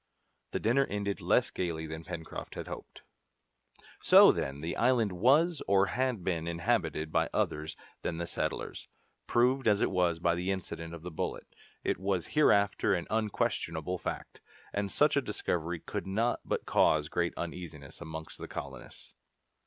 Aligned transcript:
The 0.49 0.59
dinner 0.59 0.85
ended 0.89 1.21
less 1.21 1.51
gaily 1.51 1.85
than 1.85 2.03
Pencroft 2.03 2.55
had 2.55 2.67
hoped. 2.67 3.03
So, 4.01 4.31
then, 4.31 4.61
the 4.61 4.75
island 4.75 5.11
was, 5.11 5.61
or 5.67 5.85
had 5.93 6.23
been, 6.23 6.47
inhabited 6.47 7.11
by 7.11 7.29
others 7.31 7.77
than 8.01 8.17
the 8.17 8.25
settlers. 8.25 8.87
Proved 9.27 9.67
as 9.67 9.79
it 9.83 9.91
was 9.91 10.17
by 10.17 10.33
the 10.33 10.49
incident 10.49 10.95
of 10.95 11.03
the 11.03 11.11
bullet, 11.11 11.45
it 11.83 11.99
was 11.99 12.25
hereafter 12.33 12.95
an 12.95 13.05
unquestionable 13.11 13.99
fact, 13.99 14.41
and 14.73 14.91
such 14.91 15.15
a 15.15 15.21
discovery 15.21 15.79
could 15.79 16.07
not 16.07 16.39
but 16.43 16.65
cause 16.65 17.07
great 17.07 17.35
uneasiness 17.37 18.01
amongst 18.01 18.39
the 18.39 18.47
colonists. 18.47 19.13